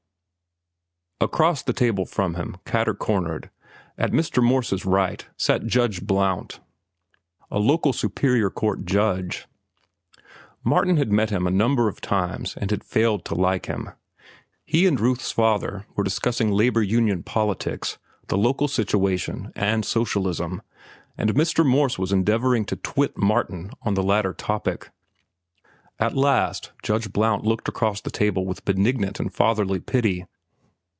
Across 1.23 1.61
the 1.63 1.73
table 1.73 2.07
from 2.07 2.33
him, 2.33 2.57
cater 2.65 2.95
cornered, 2.95 3.51
at 3.95 4.09
Mr. 4.11 4.43
Morse's 4.43 4.87
right, 4.87 5.23
sat 5.37 5.67
Judge 5.67 6.01
Blount, 6.01 6.59
a 7.51 7.59
local 7.59 7.93
superior 7.93 8.49
court 8.49 8.85
judge. 8.85 9.45
Martin 10.63 10.97
had 10.97 11.11
met 11.11 11.29
him 11.29 11.45
a 11.45 11.51
number 11.51 11.87
of 11.87 12.01
times 12.01 12.57
and 12.57 12.71
had 12.71 12.83
failed 12.83 13.23
to 13.25 13.35
like 13.35 13.67
him. 13.67 13.91
He 14.65 14.87
and 14.87 14.99
Ruth's 14.99 15.31
father 15.31 15.85
were 15.95 16.03
discussing 16.03 16.51
labor 16.51 16.81
union 16.81 17.21
politics, 17.21 17.99
the 18.27 18.37
local 18.37 18.67
situation, 18.67 19.51
and 19.55 19.85
socialism, 19.85 20.63
and 21.19 21.35
Mr. 21.35 21.63
Morse 21.63 21.99
was 21.99 22.11
endeavoring 22.11 22.65
to 22.65 22.75
twit 22.75 23.15
Martin 23.15 23.69
on 23.83 23.93
the 23.93 24.01
latter 24.01 24.33
topic. 24.33 24.89
At 25.99 26.15
last 26.15 26.71
Judge 26.81 27.13
Blount 27.13 27.45
looked 27.45 27.69
across 27.69 28.01
the 28.01 28.09
table 28.09 28.43
with 28.43 28.65
benignant 28.65 29.19
and 29.19 29.31
fatherly 29.31 29.79
pity. 29.79 30.25